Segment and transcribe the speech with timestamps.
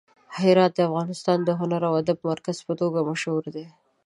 [0.37, 3.65] هرات د افغانستان د هنر او ادب د مرکز په توګه مشهور دی.